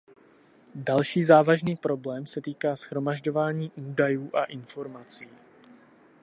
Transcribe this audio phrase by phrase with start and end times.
[0.75, 5.29] Další závažný problém se týká shromažďování údajů a informací.